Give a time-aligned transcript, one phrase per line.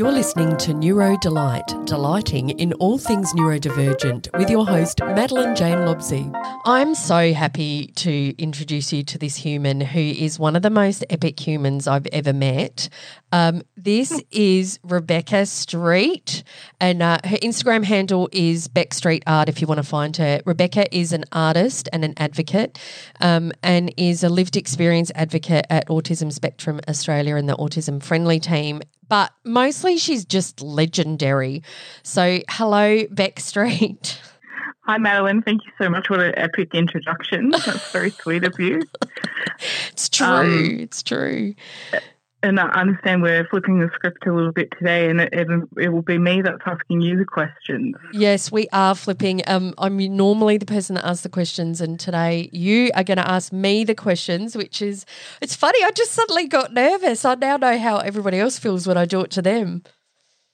[0.00, 5.80] You're listening to Neuro Delight, delighting in all things neurodivergent with your host, Madeleine Jaine
[5.80, 6.32] Lobsey.
[6.64, 11.04] I'm so happy to introduce you to this human who is one of the most
[11.10, 12.88] epic humans I've ever met.
[13.32, 16.42] Um, this is Rebecca Street,
[16.80, 20.40] and uh, her Instagram handle is Bec Street Art if you want to find her.
[20.44, 22.78] Rebecca is an artist and an advocate,
[23.20, 28.40] um, and is a lived experience advocate at Autism Spectrum Australia and the Autism Friendly
[28.40, 31.64] team but mostly she's just legendary.
[32.04, 34.20] So, hello, Bec Street.
[34.86, 35.42] Hi, Madeleine.
[35.42, 36.08] Thank you so much.
[36.08, 37.50] What an epic introduction.
[37.50, 38.82] That's very sweet of you.
[39.92, 40.26] It's true.
[40.26, 41.54] Um, it's true
[42.42, 45.88] and I understand we're flipping the script a little bit today, and it, it, it,
[45.90, 47.94] will be me that's asking you the questions.
[48.12, 49.42] Yes, we are flipping.
[49.46, 53.28] Um, I'm normally the person that asks the questions, and today you are going to
[53.28, 55.04] ask me the questions, which is
[55.40, 55.82] it's funny.
[55.84, 57.24] I just suddenly got nervous.
[57.24, 59.82] I now know how everybody else feels when I do it to them.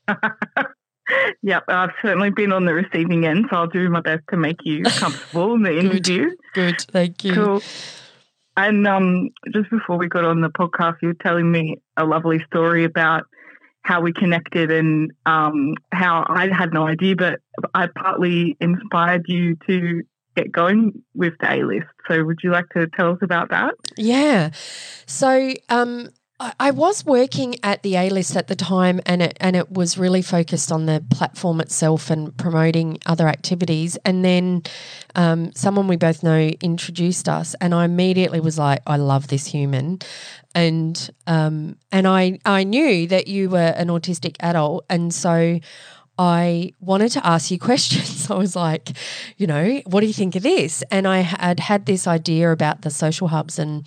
[1.42, 4.58] yep, I've certainly been on the receiving end, so I'll do my best to make
[4.64, 6.30] you comfortable in the interview.
[6.54, 7.34] Good, thank you.
[7.34, 7.62] Cool.
[8.56, 12.42] And um, just before we got on the podcast, you were telling me a lovely
[12.46, 13.24] story about
[13.82, 17.40] how we connected and um, how I had no idea, but
[17.74, 20.02] I partly inspired you to
[20.34, 21.86] get going with the A list.
[22.08, 23.74] So, would you like to tell us about that?
[23.96, 24.50] Yeah.
[25.06, 29.56] So, um, I was working at the A list at the time, and it and
[29.56, 33.96] it was really focused on the platform itself and promoting other activities.
[34.04, 34.62] And then
[35.14, 39.46] um, someone we both know introduced us, and I immediately was like, "I love this
[39.46, 40.00] human,"
[40.54, 45.60] and um, and I I knew that you were an autistic adult, and so.
[46.18, 48.30] I wanted to ask you questions.
[48.30, 48.92] I was like,
[49.36, 50.82] you know, what do you think of this?
[50.90, 53.86] And I had had this idea about the social hubs and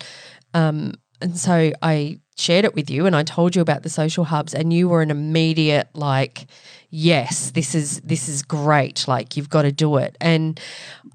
[0.54, 4.24] um, and so I shared it with you and I told you about the social
[4.24, 6.46] hubs and you were an immediate like
[6.88, 9.06] yes this is this is great.
[9.06, 10.16] Like you've got to do it.
[10.20, 10.58] And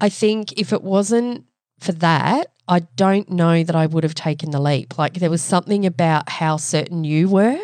[0.00, 1.44] I think if it wasn't
[1.80, 4.98] for that I don't know that I would have taken the leap.
[4.98, 7.58] Like there was something about how certain you were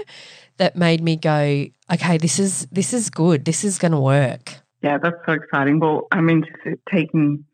[0.58, 3.44] that made me go okay this is this is good.
[3.44, 4.54] This is going to work.
[4.82, 5.78] Yeah that's so exciting.
[5.78, 7.44] Well I mean just uh, taking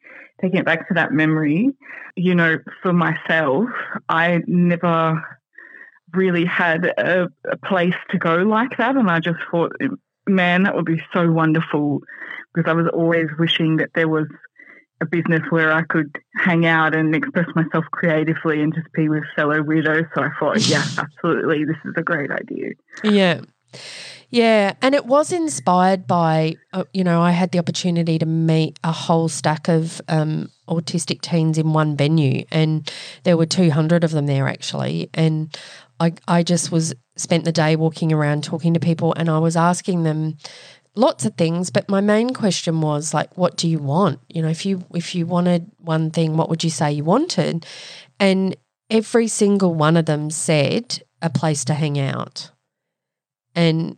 [0.40, 1.70] taking it back to that memory
[2.16, 3.68] you know for myself
[4.08, 5.22] I never
[6.12, 8.96] really had a, a place to go like that.
[8.96, 9.72] And I just thought,
[10.26, 12.00] man, that would be so wonderful
[12.54, 14.26] because I was always wishing that there was
[15.00, 19.22] a business where I could hang out and express myself creatively and just be with
[19.36, 20.08] fellow weirdos.
[20.14, 22.70] So I thought, yeah, absolutely, this is a great idea.
[23.04, 23.42] Yeah.
[24.30, 28.78] Yeah, and it was inspired by, uh, you know, I had the opportunity to meet
[28.84, 32.90] a whole stack of um, autistic teens in one venue, and
[33.24, 35.08] there were 200 of them there actually.
[35.14, 35.56] And
[36.00, 39.56] I, I just was spent the day walking around talking to people and I was
[39.56, 40.36] asking them
[40.94, 44.48] lots of things but my main question was like what do you want you know
[44.48, 47.64] if you if you wanted one thing what would you say you wanted
[48.18, 48.56] and
[48.90, 52.50] every single one of them said a place to hang out
[53.54, 53.96] and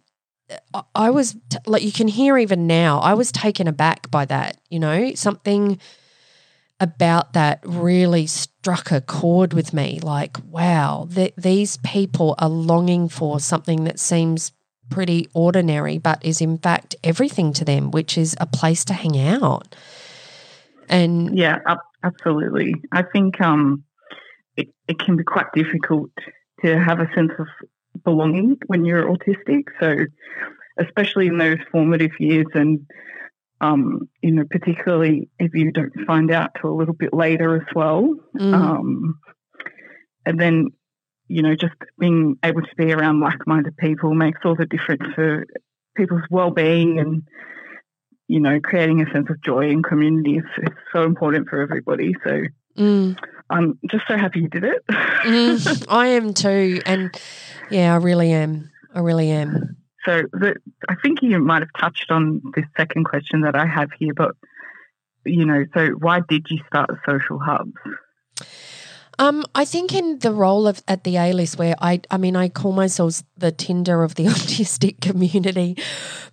[0.94, 4.78] I was like you can hear even now I was taken aback by that you
[4.78, 5.78] know something
[6.80, 10.00] about that really struck a chord with me.
[10.02, 14.52] Like, wow, th- these people are longing for something that seems
[14.88, 19.18] pretty ordinary, but is in fact everything to them, which is a place to hang
[19.18, 19.76] out.
[20.88, 21.58] And yeah,
[22.02, 22.74] absolutely.
[22.90, 23.84] I think um,
[24.56, 26.10] it, it can be quite difficult
[26.64, 27.46] to have a sense of
[28.04, 29.64] belonging when you're autistic.
[29.78, 30.06] So,
[30.78, 32.86] especially in those formative years and
[33.60, 37.74] um, you know, particularly if you don't find out till a little bit later as
[37.74, 38.14] well.
[38.38, 38.54] Mm.
[38.54, 39.20] Um,
[40.24, 40.68] and then,
[41.28, 45.46] you know, just being able to be around like-minded people makes all the difference for
[45.96, 47.22] people's well-being and,
[48.28, 52.14] you know, creating a sense of joy in community is, is so important for everybody.
[52.24, 52.42] So
[52.78, 53.18] mm.
[53.50, 54.86] I'm just so happy you did it.
[54.88, 56.80] mm, I am too.
[56.86, 57.14] And
[57.70, 58.70] yeah, I really am.
[58.94, 59.76] I really am.
[60.04, 60.56] So the,
[60.88, 64.32] I think you might have touched on this second question that I have here, but
[65.24, 67.72] you know, so why did you start social hubs?
[69.20, 72.36] Um, I think in the role of at the A list, where I, I mean,
[72.36, 75.76] I call myself the Tinder of the autistic community,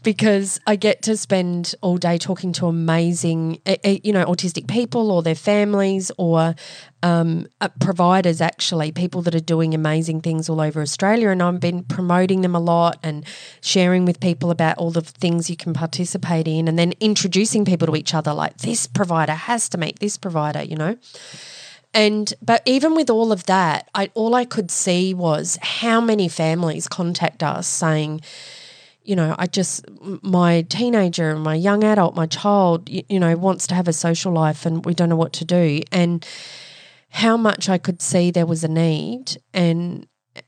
[0.04, 4.69] because I get to spend all day talking to amazing, eh, eh, you know, autistic
[4.69, 6.56] people or their families or
[7.04, 8.39] um, uh, providers.
[8.39, 12.56] Actually, people that are doing amazing things all over Australia, and I've been promoting them
[12.56, 13.25] a lot and
[13.60, 17.88] sharing with people about all the things you can participate in, and then introducing people
[17.88, 18.33] to each other.
[18.33, 20.95] Like this provider has to meet this provider, you know.
[21.98, 26.28] And but even with all of that, I all I could see was how many
[26.28, 28.22] families contact us saying,
[29.04, 29.84] you know, I just,
[30.22, 34.32] my teenager, my young adult, my child, you, you know, wants to have a social
[34.32, 35.82] life and we don't know what to do.
[35.92, 36.24] And
[37.10, 40.06] how much I could see there was a need and,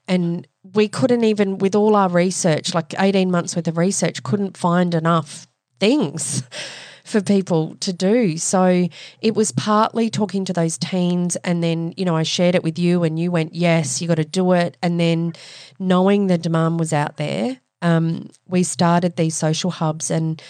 [0.08, 0.46] and
[0.76, 4.94] we couldn't even, with all our research, like 18 months worth of research, couldn't find
[4.94, 5.48] enough
[5.80, 6.44] things
[7.10, 8.38] for people to do.
[8.38, 8.88] So
[9.22, 12.78] it was partly talking to those teens, and then, you know, I shared it with
[12.78, 14.78] you, and you went, Yes, you got to do it.
[14.82, 15.34] And then
[15.80, 20.12] knowing the demand was out there, um, we started these social hubs.
[20.12, 20.42] And,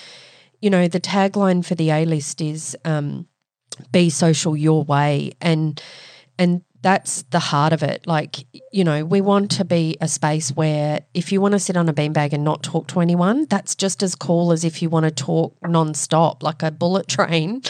[0.62, 3.28] you know, the tagline for the A list is um,
[3.92, 5.32] be social your way.
[5.40, 5.82] And,
[6.38, 8.08] and that's the heart of it.
[8.08, 11.76] Like, you know, we want to be a space where if you want to sit
[11.76, 14.90] on a beanbag and not talk to anyone, that's just as cool as if you
[14.90, 17.62] want to talk nonstop, like a bullet train,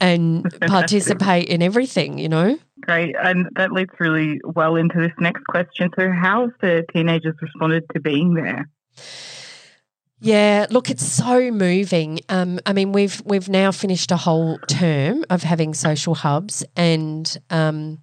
[0.00, 2.58] and participate in everything, you know?
[2.82, 3.14] Great.
[3.22, 5.90] And that leads really well into this next question.
[5.96, 8.68] So, how have the teenagers responded to being there?
[10.24, 12.20] Yeah, look, it's so moving.
[12.28, 17.36] Um, I mean, we've we've now finished a whole term of having social hubs, and
[17.50, 17.98] um,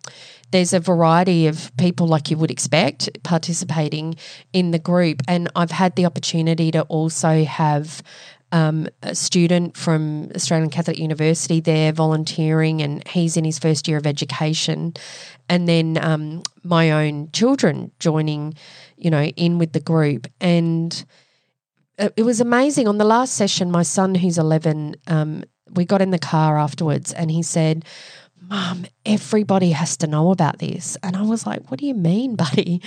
[0.52, 4.16] there's a variety of people like you would expect participating
[4.54, 5.22] in the group.
[5.28, 8.02] And I've had the opportunity to also have
[8.52, 13.98] um, a student from Australian Catholic University there volunteering, and he's in his first year
[13.98, 14.94] of education.
[15.48, 18.56] And then um, my own children joining,
[18.98, 20.28] you know, in with the group.
[20.42, 21.06] And
[22.16, 22.88] it was amazing.
[22.88, 25.44] On the last session, my son, who's 11, um,
[25.74, 27.86] we got in the car afterwards and he said,
[28.42, 30.98] Mom, everybody has to know about this.
[31.04, 32.82] And I was like, What do you mean, buddy?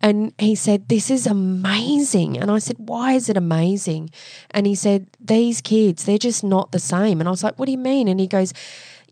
[0.00, 2.38] And he said, This is amazing.
[2.38, 4.10] And I said, Why is it amazing?
[4.50, 7.20] And he said, These kids, they're just not the same.
[7.20, 8.08] And I was like, What do you mean?
[8.08, 8.52] And he goes,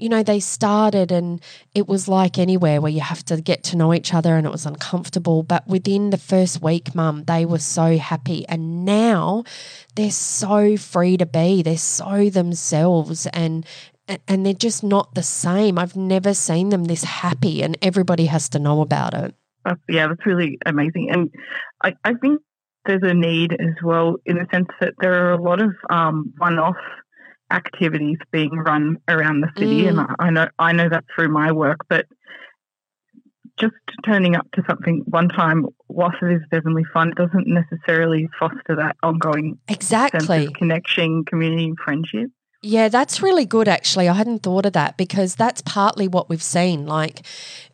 [0.02, 1.40] you know, they started and
[1.76, 4.50] it was like anywhere where you have to get to know each other and it
[4.50, 5.44] was uncomfortable.
[5.44, 8.44] But within the first week, mum, they were so happy.
[8.48, 9.44] And now
[9.94, 13.26] they're so free to be, they're so themselves.
[13.28, 13.64] And
[14.28, 15.78] and they're just not the same.
[15.78, 19.34] I've never seen them this happy, and everybody has to know about it.
[19.64, 21.10] That's, yeah, that's really amazing.
[21.10, 21.30] And
[21.82, 22.40] I, I think
[22.84, 26.32] there's a need as well in the sense that there are a lot of um,
[26.38, 26.76] one-off
[27.50, 29.88] activities being run around the city, mm.
[29.90, 32.06] and I, I know I know that through my work, but
[33.60, 38.74] just turning up to something one time, whilst it is definitely fun, doesn't necessarily foster
[38.76, 42.30] that ongoing exactly connection, community, and friendship.
[42.64, 44.08] Yeah, that's really good actually.
[44.08, 46.86] I hadn't thought of that because that's partly what we've seen.
[46.86, 47.22] Like,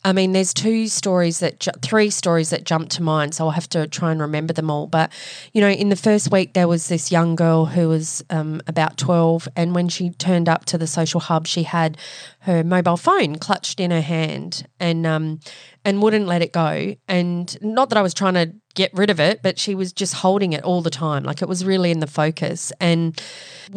[0.05, 3.51] I mean, there's two stories that, ju- three stories that jump to mind, so I'll
[3.51, 4.87] have to try and remember them all.
[4.87, 5.13] But,
[5.53, 8.97] you know, in the first week, there was this young girl who was um, about
[8.97, 11.99] 12, and when she turned up to the social hub, she had
[12.41, 15.41] her mobile phone clutched in her hand and, um,
[15.85, 16.95] and wouldn't let it go.
[17.09, 20.15] And not that I was trying to get rid of it, but she was just
[20.15, 21.25] holding it all the time.
[21.25, 22.73] Like it was really in the focus.
[22.79, 23.21] And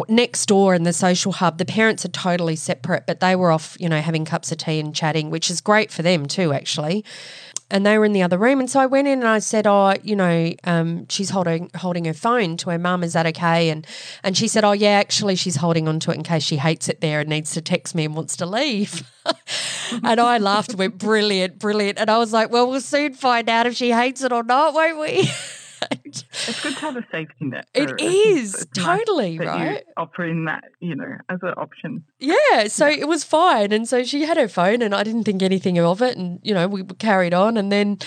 [0.07, 3.75] next door in the social hub, the parents are totally separate, but they were off,
[3.79, 7.03] you know, having cups of tea and chatting, which is great for them too, actually
[7.71, 8.59] and they were in the other room.
[8.59, 12.05] And so I went in and I said, "Oh, you know, um, she's holding holding
[12.05, 13.03] her phone to her mum.
[13.03, 13.87] Is that okay?" And
[14.23, 17.01] and she said, "Oh, yeah, actually, she's holding onto it in case she hates it
[17.01, 19.09] there and needs to text me and wants to leave."
[20.03, 23.49] and I laughed, and went brilliant, brilliant, and I was like, "Well, we'll soon find
[23.49, 25.31] out if she hates it or not, won't we?"
[26.05, 27.67] it's good to have a safety net.
[27.73, 29.83] It is totally nice right.
[29.97, 32.03] Offering that, you know, as an option.
[32.19, 32.99] Yeah, so yeah.
[32.99, 36.01] it was fine, and so she had her phone, and I didn't think anything of
[36.01, 37.99] it, and you know, we carried on, and then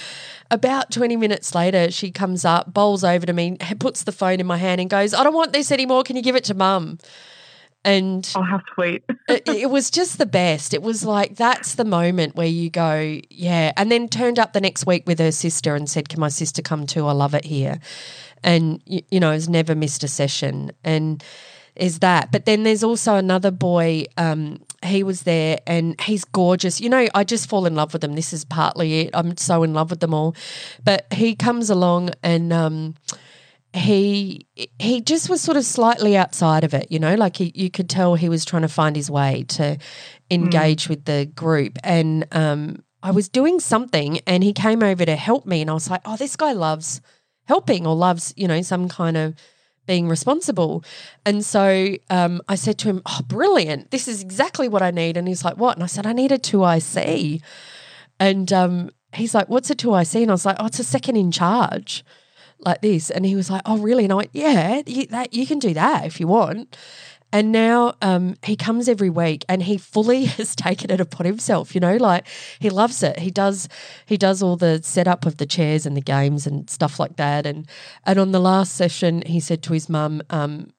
[0.50, 4.46] about twenty minutes later, she comes up, bowls over to me, puts the phone in
[4.46, 6.02] my hand, and goes, "I don't want this anymore.
[6.04, 6.98] Can you give it to mum?"
[7.84, 9.04] And oh, how sweet!
[9.28, 10.72] it, it, was just the best.
[10.72, 13.72] It was like that's the moment where you go, yeah.
[13.76, 16.62] And then turned up the next week with her sister and said, "Can my sister
[16.62, 17.06] come too?
[17.06, 17.80] I love it here."
[18.42, 20.72] And you, you know, has never missed a session.
[20.82, 21.22] And
[21.76, 22.30] is that?
[22.30, 24.04] But then there's also another boy.
[24.16, 26.80] Um, he was there and he's gorgeous.
[26.80, 28.14] You know, I just fall in love with him.
[28.14, 29.10] This is partly it.
[29.12, 30.36] I'm so in love with them all.
[30.84, 32.52] But he comes along and.
[32.52, 32.94] Um,
[33.74, 34.46] he
[34.78, 37.90] he just was sort of slightly outside of it, you know, like he, you could
[37.90, 39.76] tell he was trying to find his way to
[40.30, 40.90] engage mm.
[40.90, 41.78] with the group.
[41.82, 45.74] And um, I was doing something, and he came over to help me, and I
[45.74, 47.00] was like, "Oh, this guy loves
[47.46, 49.34] helping, or loves, you know, some kind of."
[49.86, 50.82] being responsible.
[51.26, 53.90] And so um, I said to him, Oh, brilliant.
[53.90, 55.18] This is exactly what I need.
[55.18, 55.76] And he's like, What?
[55.76, 57.42] And I said, I need a 2IC.
[58.18, 60.22] And um, he's like, What's a 2IC?
[60.22, 62.02] And I was like, Oh, it's a second in charge
[62.60, 63.10] like this.
[63.10, 64.04] And he was like, oh, really?
[64.04, 66.76] And I went, yeah, you, that, you can do that if you want.
[67.34, 71.74] And now um, he comes every week and he fully has taken it upon himself,
[71.74, 72.28] you know, like
[72.60, 73.18] he loves it.
[73.18, 73.68] He does
[74.06, 77.44] he does all the setup of the chairs and the games and stuff like that.
[77.44, 77.66] And
[78.06, 80.72] and on the last session he said to his mum, um,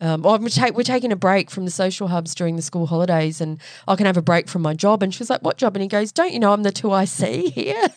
[0.00, 2.86] um, oh, we're, ta- we're taking a break from the social hubs during the school
[2.86, 5.04] holidays and I can have a break from my job.
[5.04, 5.76] And she was like, What job?
[5.76, 7.88] And he goes, Don't you know I'm the 2IC here?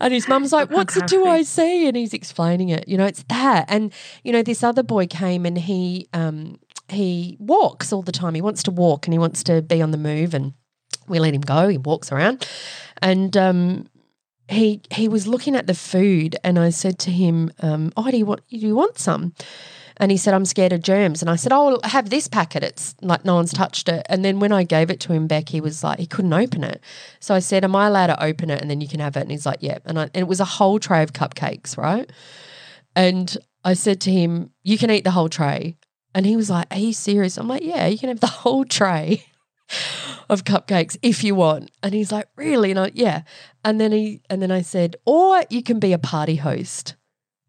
[0.00, 1.88] And his mum's like, What's the 2IC?
[1.88, 2.88] And he's explaining it.
[2.88, 3.66] You know, it's that.
[3.68, 3.92] And,
[4.24, 8.34] you know, this other boy came and he um, he walks all the time.
[8.34, 10.52] He wants to walk and he wants to be on the move and
[11.08, 11.68] we let him go.
[11.68, 12.46] He walks around.
[13.00, 13.88] And um,
[14.48, 18.16] he he was looking at the food and I said to him, um, Oh, do
[18.16, 19.34] you want do you want some?
[19.98, 21.22] And he said, I'm scared of germs.
[21.22, 22.62] And I said, Oh, have this packet.
[22.62, 24.06] It's like no one's touched it.
[24.08, 26.64] And then when I gave it to him back, he was like, he couldn't open
[26.64, 26.82] it.
[27.20, 28.60] So I said, Am I allowed to open it?
[28.60, 29.20] And then you can have it.
[29.20, 29.78] And he's like, Yeah.
[29.84, 32.10] And, I, and it was a whole tray of cupcakes, right?
[32.94, 35.76] And I said to him, You can eat the whole tray.
[36.14, 37.38] And he was like, Are you serious?
[37.38, 39.24] I'm like, Yeah, you can have the whole tray
[40.28, 41.70] of cupcakes if you want.
[41.82, 42.70] And he's like, Really?
[42.70, 43.22] And I, yeah.
[43.64, 46.96] And then he and then I said, Or you can be a party host.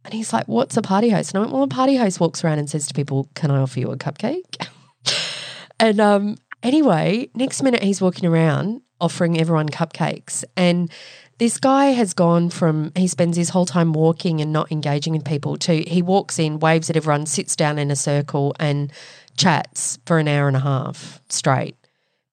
[0.05, 1.31] And he's like, What's a party host?
[1.31, 3.59] And I went, Well, a party host walks around and says to people, Can I
[3.59, 4.67] offer you a cupcake?
[5.79, 10.43] and um, anyway, next minute he's walking around offering everyone cupcakes.
[10.55, 10.89] And
[11.37, 15.25] this guy has gone from he spends his whole time walking and not engaging with
[15.25, 18.91] people to he walks in, waves at everyone, sits down in a circle and
[19.35, 21.75] chats for an hour and a half straight.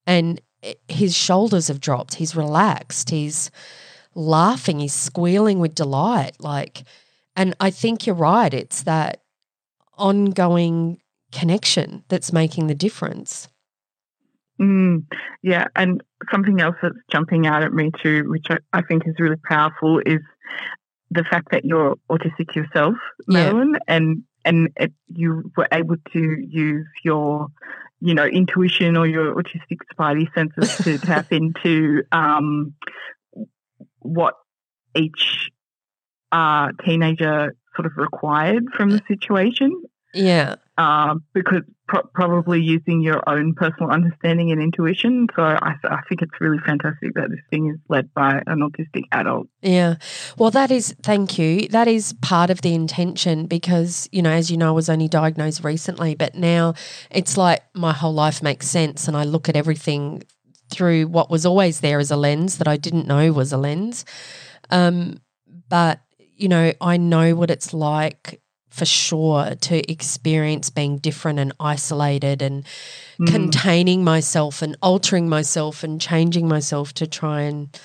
[0.07, 0.41] And
[0.89, 2.15] his shoulders have dropped.
[2.15, 3.11] He's relaxed.
[3.11, 3.51] He's
[4.15, 4.81] laughing.
[4.81, 6.37] He's squealing with delight.
[6.39, 6.85] Like,
[7.37, 8.53] and I think you're right.
[8.53, 9.23] It's that
[9.97, 11.01] ongoing
[11.33, 13.49] connection that's making the difference.
[14.61, 15.05] Mm,
[15.43, 19.15] yeah, and something else that's jumping out at me too, which I, I think is
[19.19, 20.21] really powerful, is
[21.11, 22.95] the fact that you're autistic yourself,
[23.27, 23.79] Madeleine, yeah.
[23.89, 27.49] and and it, you were able to use your,
[28.01, 32.75] you know, intuition or your autistic spidey senses to tap into um,
[34.01, 34.35] what
[34.95, 35.51] each
[36.33, 39.83] uh, teenager sort of required from the situation.
[40.13, 40.57] Yeah.
[40.77, 45.27] Uh, because pro- probably using your own personal understanding and intuition.
[45.37, 49.03] So I, I, think it's really fantastic that this thing is led by an autistic
[49.13, 49.49] adult.
[49.61, 49.97] Yeah.
[50.39, 51.69] Well, that is, thank you.
[51.69, 55.07] That is part of the intention because, you know, as you know, I was only
[55.07, 56.75] diagnosed recently, but now
[57.11, 60.23] it's like my whole life makes sense and I look at everything
[60.71, 64.05] through what was always there as a lens that I didn't know was a lens.
[64.71, 65.21] Um,
[65.69, 66.01] but
[66.41, 72.41] you know, I know what it's like for sure to experience being different and isolated
[72.41, 72.65] and
[73.21, 73.27] mm.
[73.27, 77.79] containing myself and altering myself and changing myself to try and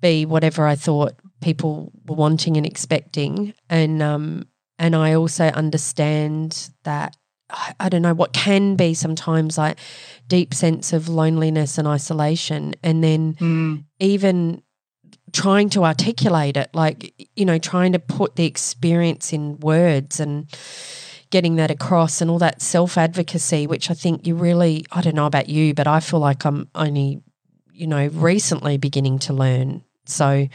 [0.00, 3.54] be whatever I thought people were wanting and expecting.
[3.68, 7.16] And um and I also understand that
[7.50, 9.78] I, I don't know what can be sometimes like
[10.26, 13.84] deep sense of loneliness and isolation and then mm.
[14.00, 14.62] even
[15.32, 20.46] trying to articulate it, like, you know, trying to put the experience in words and
[21.30, 25.14] getting that across and all that self advocacy, which I think you really, I don't
[25.14, 27.20] know about you, but I feel like I'm only,
[27.72, 29.84] you know, recently beginning to learn.
[30.04, 30.48] So,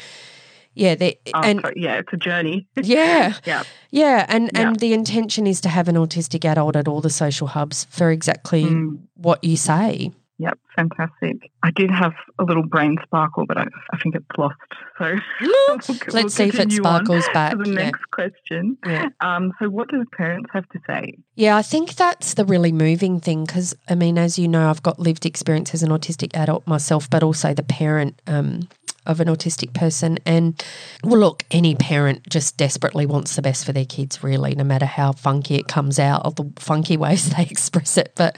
[0.76, 2.68] yeah, oh, and yeah, it's a journey.
[2.76, 4.62] yeah, yeah, yeah, and yeah.
[4.62, 8.10] and the intention is to have an autistic adult at all the social hubs for
[8.10, 9.00] exactly mm.
[9.14, 10.12] what you say.
[10.44, 11.50] Yep, fantastic.
[11.64, 14.58] I did have a little brain sparkle, but I, I think it's lost.
[14.98, 15.06] So
[15.42, 17.58] we'll, let's we'll see if it sparkles back.
[17.58, 17.76] The yeah.
[17.76, 18.78] next question.
[18.86, 19.08] Yeah.
[19.22, 21.14] Um, so, what do the parents have to say?
[21.36, 24.84] Yeah, I think that's the really moving thing because, I mean, as you know, I've
[24.84, 28.22] got lived experience as an autistic adult myself, but also the parent.
[28.28, 28.68] Um,
[29.06, 30.18] of an autistic person.
[30.26, 30.64] And
[31.04, 34.86] well, look, any parent just desperately wants the best for their kids, really, no matter
[34.86, 38.14] how funky it comes out or the funky ways they express it.
[38.16, 38.38] But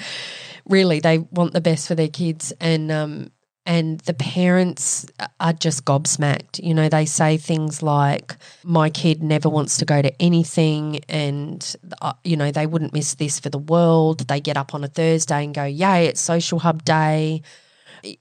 [0.67, 3.31] really they want the best for their kids and um,
[3.65, 5.07] and the parents
[5.39, 6.63] are just gobsmacked.
[6.63, 11.75] You know, they say things like, "My kid never wants to go to anything," and
[12.01, 14.27] uh, you know they wouldn't miss this for the world.
[14.27, 17.41] They get up on a Thursday and go, "Yay, it's social hub day."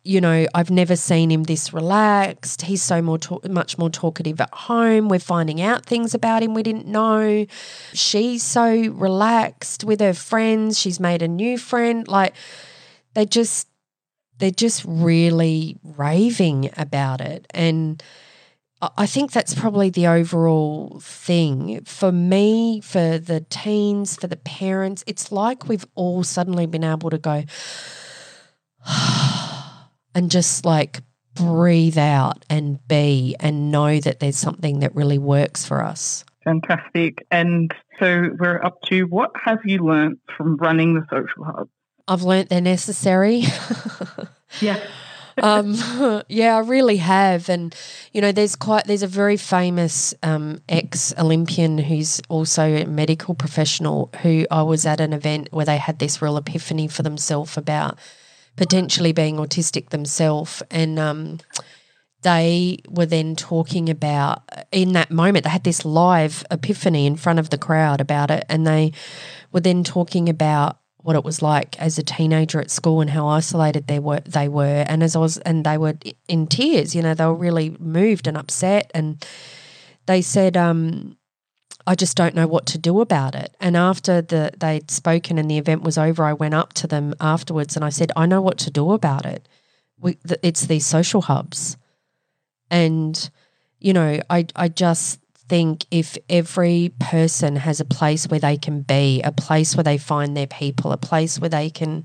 [0.03, 2.63] You know, I've never seen him this relaxed.
[2.63, 5.09] He's so more much more talkative at home.
[5.09, 7.47] We're finding out things about him we didn't know.
[7.93, 10.79] She's so relaxed with her friends.
[10.79, 12.07] She's made a new friend.
[12.09, 12.35] Like
[13.15, 13.69] they just
[14.39, 18.03] they're just really raving about it and
[18.99, 21.85] I think that's probably the overall thing.
[21.85, 27.11] For me, for the teens, for the parents, it's like we've all suddenly been able
[27.11, 27.45] to go,
[28.87, 29.54] ah,
[30.15, 31.01] and just like
[31.35, 36.25] breathe out and be and know that there's something that really works for us.
[36.45, 37.27] Fantastic.
[37.31, 41.69] And so we're up to what have you learnt from running the social hub?
[42.07, 43.45] I've learnt they're necessary.
[44.61, 44.79] yeah.
[45.43, 45.75] um,
[46.29, 47.75] yeah, I really have, and
[48.13, 53.35] you know, there's quite there's a very famous um, ex Olympian who's also a medical
[53.35, 57.57] professional who I was at an event where they had this real epiphany for themselves
[57.57, 57.99] about
[58.57, 61.39] potentially being autistic themselves, and um,
[62.23, 64.43] they were then talking about
[64.73, 68.45] in that moment they had this live epiphany in front of the crowd about it,
[68.49, 68.93] and they
[69.53, 73.29] were then talking about what it was like as a teenager at school and how
[73.29, 74.85] isolated they were they were.
[74.89, 75.95] And as I was and they were
[76.29, 78.91] in tears you know they were really moved and upset.
[78.95, 79.25] And
[80.07, 81.19] they said um,
[81.87, 83.55] I just don't know what to do about it.
[83.61, 87.15] And after the they'd spoken and the event was over I went up to them
[87.21, 89.49] afterwards and I said I know what to do about it.
[89.99, 91.77] We, it's these social hubs.
[92.71, 93.31] And
[93.81, 98.81] you know I I just think if every person has a place where they can
[98.81, 102.05] be, a place where they find their people, a place where they can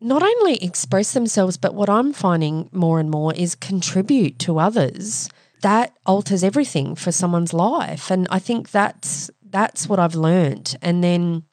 [0.00, 5.28] not only express themselves, but what I'm finding more and more is contribute to others.
[5.62, 8.10] That alters everything for someone's life.
[8.10, 10.76] And I think that's that's what I've learned.
[10.82, 11.44] And then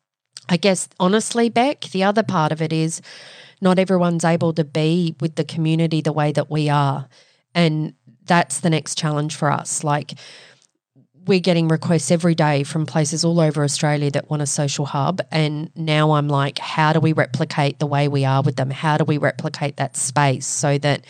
[0.49, 3.01] I guess honestly, Bec, the other part of it is
[3.61, 7.07] not everyone's able to be with the community the way that we are.
[7.55, 7.93] And
[8.25, 9.83] that's the next challenge for us.
[9.83, 10.13] Like
[11.25, 15.21] we're getting requests every day from places all over Australia that want a social hub.
[15.31, 18.69] And now I'm like, how do we replicate the way we are with them?
[18.69, 21.05] How do we replicate that space so that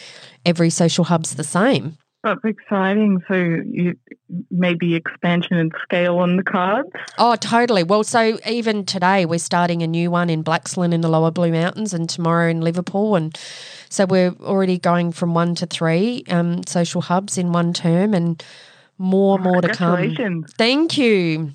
[0.45, 1.97] every social hub's the same?
[2.23, 3.21] That's exciting.
[3.27, 3.97] So you
[4.49, 6.89] maybe expansion and scale on the cards?
[7.17, 7.83] Oh, totally.
[7.83, 11.51] Well, so even today we're starting a new one in Blaxland in the Lower Blue
[11.51, 13.37] Mountains, and tomorrow in Liverpool, and
[13.89, 18.41] so we're already going from one to three um, social hubs in one term, and
[18.97, 20.45] more, more to come.
[20.57, 21.51] Thank you.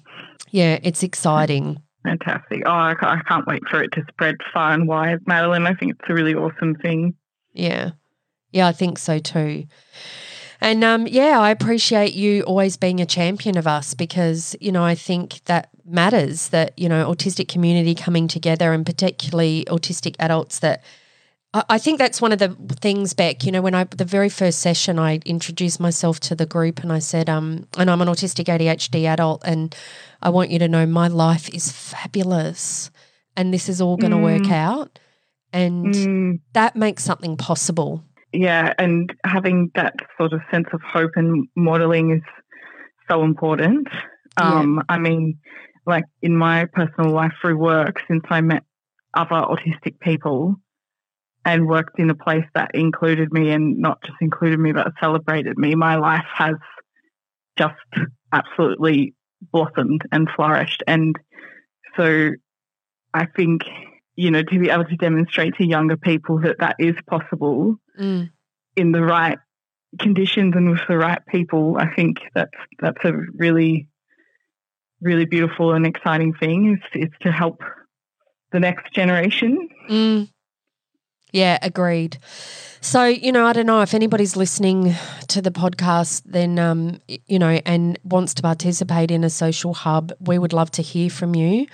[0.50, 1.82] Yeah, it's exciting.
[2.04, 2.62] Fantastic.
[2.66, 5.66] Oh, I can't wait for it to spread far and wide, Madeleine.
[5.66, 7.14] I think it's a really awesome thing.
[7.52, 7.92] Yeah.
[8.52, 9.64] Yeah, I think so too.
[10.60, 14.84] And um, yeah, I appreciate you always being a champion of us because, you know,
[14.84, 20.58] I think that matters that, you know, autistic community coming together and particularly autistic adults
[20.60, 20.82] that
[21.54, 24.58] I think that's one of the things, back, You know, when I the very first
[24.58, 28.44] session, I introduced myself to the group and I said, um, and I'm an autistic
[28.44, 29.74] ADHD adult, and
[30.20, 32.90] I want you to know my life is fabulous,
[33.34, 34.42] and this is all going to mm.
[34.42, 34.98] work out,
[35.50, 36.40] and mm.
[36.52, 38.04] that makes something possible.
[38.32, 42.22] Yeah, and having that sort of sense of hope and modeling is
[43.10, 43.88] so important.
[44.36, 44.82] Um, yeah.
[44.94, 45.38] I mean,
[45.86, 48.64] like in my personal life through work, since I met
[49.14, 50.56] other autistic people
[51.44, 55.56] and worked in a place that included me and not just included me, but celebrated
[55.56, 56.56] me, my life has
[57.56, 57.74] just
[58.32, 59.14] absolutely
[59.52, 60.82] blossomed and flourished.
[60.86, 61.16] And
[61.96, 62.30] so
[63.14, 63.62] I think,
[64.18, 68.28] you know, to be able to demonstrate to younger people that that is possible mm.
[68.74, 69.38] in the right
[70.00, 72.50] conditions and with the right people, I think that's,
[72.80, 73.86] that's a really,
[75.00, 77.62] really beautiful and exciting thing is, is to help
[78.50, 79.68] the next generation.
[79.88, 80.28] Mm.
[81.32, 82.18] Yeah, agreed.
[82.80, 84.94] So, you know, I don't know if anybody's listening
[85.28, 90.12] to the podcast, then, um, you know, and wants to participate in a social hub,
[90.20, 91.66] we would love to hear from you.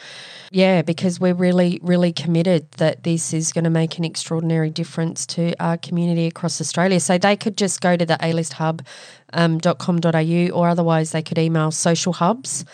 [0.51, 5.27] Yeah, because we're really, really committed that this is going to make an extraordinary difference
[5.27, 7.01] to our community across Australia.
[7.01, 12.15] So they could just go to the alisthub.com.au um, or otherwise they could email social
[12.15, 12.65] hubs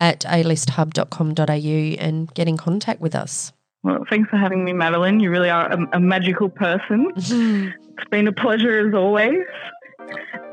[0.00, 3.52] at alisthub.com.au and get in contact with us.
[3.82, 5.20] Well, thanks for having me, Madeleine.
[5.20, 7.12] You really are a, a magical person.
[7.16, 9.44] it's been a pleasure as always.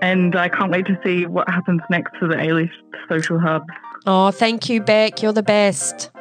[0.02, 2.74] And I can't wait to see what happens next to the A-List
[3.10, 3.64] Social Hub.
[4.06, 5.22] Oh, thank you, Bec.
[5.22, 6.12] You're the best.